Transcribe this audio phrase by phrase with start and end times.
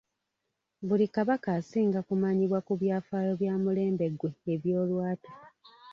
[0.87, 5.29] Buli kabaka asinga kumanyirwa ku byafaayo bya mulembe gwe eby'olwatu.